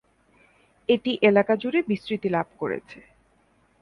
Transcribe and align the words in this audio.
এটি 0.89 1.11
এলাকা 1.29 1.53
জুড়ে 1.55 1.79
বিস্তৃতি 1.89 2.29
লাভ 2.29 2.47
করেছে। 2.59 2.99